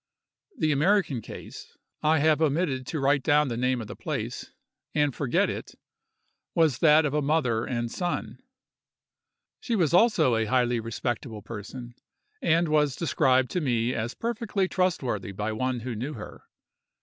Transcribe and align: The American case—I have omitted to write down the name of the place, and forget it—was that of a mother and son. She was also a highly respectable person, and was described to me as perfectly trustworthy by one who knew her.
The 0.57 0.71
American 0.71 1.21
case—I 1.21 2.17
have 2.17 2.41
omitted 2.41 2.87
to 2.87 2.99
write 2.99 3.21
down 3.21 3.49
the 3.49 3.55
name 3.55 3.81
of 3.81 3.85
the 3.87 3.95
place, 3.95 4.51
and 4.95 5.13
forget 5.13 5.47
it—was 5.47 6.79
that 6.79 7.05
of 7.05 7.13
a 7.13 7.21
mother 7.21 7.65
and 7.65 7.91
son. 7.91 8.41
She 9.59 9.75
was 9.75 9.93
also 9.93 10.35
a 10.35 10.45
highly 10.45 10.79
respectable 10.79 11.43
person, 11.43 11.93
and 12.41 12.67
was 12.67 12.95
described 12.95 13.51
to 13.51 13.61
me 13.61 13.93
as 13.93 14.15
perfectly 14.15 14.67
trustworthy 14.67 15.31
by 15.33 15.51
one 15.51 15.81
who 15.81 15.93
knew 15.93 16.13
her. 16.13 16.45